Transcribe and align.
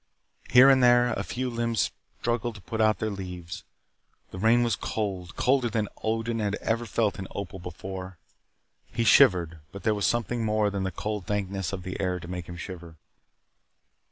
Here 0.49 0.67
and 0.67 0.81
there 0.81 1.13
a 1.13 1.21
few 1.23 1.47
limbs 1.51 1.91
struggled 2.21 2.55
to 2.55 2.61
put 2.61 2.81
out 2.81 2.97
their 2.97 3.11
leaves. 3.11 3.63
The 4.31 4.39
rain 4.39 4.63
was 4.63 4.75
cold, 4.75 5.35
colder 5.35 5.69
than 5.69 5.89
Odin 6.01 6.39
had 6.39 6.55
ever 6.55 6.87
felt 6.87 7.19
in 7.19 7.27
Opal 7.35 7.59
before. 7.59 8.17
He 8.91 9.03
shivered, 9.03 9.59
but 9.71 9.83
there 9.83 9.93
was 9.93 10.07
something 10.07 10.43
more 10.43 10.71
than 10.71 10.85
the 10.85 10.91
cold 10.91 11.27
dankness 11.27 11.71
of 11.71 11.83
the 11.83 11.99
air 11.99 12.19
to 12.19 12.27
make 12.27 12.49
him 12.49 12.57
shiver. 12.57 12.95